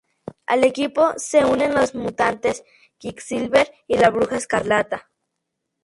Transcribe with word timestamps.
Al 0.47 0.63
equipo 0.63 1.13
se 1.17 1.45
unen 1.45 1.75
los 1.75 1.93
mutantes 1.93 2.63
Quicksilver 2.97 3.71
y 3.87 3.99
la 3.99 4.09
Bruja 4.09 4.35
Escarlata. 4.37 5.11